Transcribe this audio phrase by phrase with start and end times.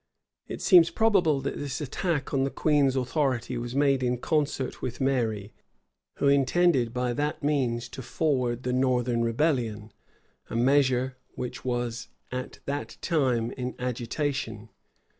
[0.47, 4.99] It seems probable that this attack on the queen's authority was made in concert with
[4.99, 5.53] Mary,
[6.15, 9.91] who intended by that means to forward the northern rebellion;
[10.49, 14.69] a measure which was at that time in agitation.